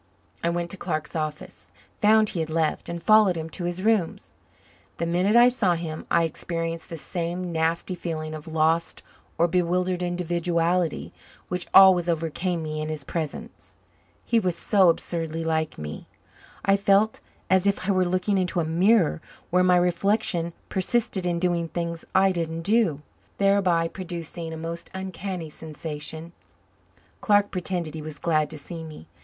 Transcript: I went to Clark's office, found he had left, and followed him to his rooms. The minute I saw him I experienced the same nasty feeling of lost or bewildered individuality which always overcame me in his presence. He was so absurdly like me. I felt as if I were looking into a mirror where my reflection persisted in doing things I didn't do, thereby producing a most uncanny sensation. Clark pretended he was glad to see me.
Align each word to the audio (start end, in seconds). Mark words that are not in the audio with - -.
I 0.43 0.49
went 0.49 0.71
to 0.71 0.77
Clark's 0.77 1.15
office, 1.15 1.71
found 2.01 2.29
he 2.29 2.39
had 2.39 2.49
left, 2.49 2.89
and 2.89 3.03
followed 3.03 3.35
him 3.35 3.51
to 3.51 3.65
his 3.65 3.83
rooms. 3.83 4.33
The 4.97 5.05
minute 5.05 5.35
I 5.35 5.47
saw 5.47 5.75
him 5.75 6.07
I 6.09 6.23
experienced 6.23 6.89
the 6.89 6.97
same 6.97 7.51
nasty 7.51 7.93
feeling 7.93 8.33
of 8.33 8.47
lost 8.47 9.03
or 9.37 9.47
bewildered 9.47 10.01
individuality 10.01 11.13
which 11.49 11.67
always 11.71 12.09
overcame 12.09 12.63
me 12.63 12.81
in 12.81 12.89
his 12.89 13.03
presence. 13.03 13.75
He 14.25 14.39
was 14.39 14.55
so 14.55 14.89
absurdly 14.89 15.43
like 15.43 15.77
me. 15.77 16.07
I 16.65 16.77
felt 16.77 17.19
as 17.47 17.67
if 17.67 17.87
I 17.87 17.91
were 17.91 18.03
looking 18.03 18.39
into 18.39 18.59
a 18.59 18.65
mirror 18.65 19.21
where 19.51 19.63
my 19.63 19.77
reflection 19.77 20.53
persisted 20.67 21.27
in 21.27 21.37
doing 21.37 21.67
things 21.67 22.05
I 22.15 22.31
didn't 22.31 22.63
do, 22.63 23.03
thereby 23.37 23.87
producing 23.87 24.51
a 24.51 24.57
most 24.57 24.89
uncanny 24.95 25.51
sensation. 25.51 26.31
Clark 27.19 27.51
pretended 27.51 27.93
he 27.93 28.01
was 28.01 28.17
glad 28.17 28.49
to 28.49 28.57
see 28.57 28.83
me. 28.83 29.07